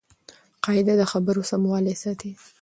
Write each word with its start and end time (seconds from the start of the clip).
قاعده 0.65 0.93
د 0.97 1.03
خبرو 1.11 1.41
سموالی 1.51 1.95
ساتي. 2.03 2.31